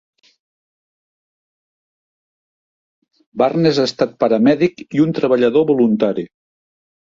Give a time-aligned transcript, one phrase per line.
[3.43, 6.29] Barnes ha estat paramèdic i un treballador voluntari.